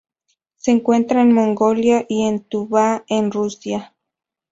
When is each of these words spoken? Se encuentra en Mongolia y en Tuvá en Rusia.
Se 0.55 0.71
encuentra 0.71 1.21
en 1.21 1.31
Mongolia 1.31 2.07
y 2.09 2.23
en 2.23 2.39
Tuvá 2.43 3.05
en 3.07 3.29
Rusia. 3.29 3.93